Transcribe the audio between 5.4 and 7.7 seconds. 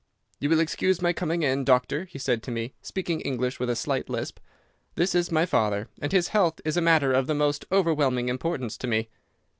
father, and his health is a matter of the most